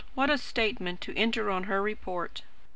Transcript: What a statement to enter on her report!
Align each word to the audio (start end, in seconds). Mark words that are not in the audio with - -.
What 0.15 0.31
a 0.31 0.39
statement 0.39 0.99
to 1.01 1.15
enter 1.15 1.51
on 1.51 1.65
her 1.65 1.79
report! 1.79 2.41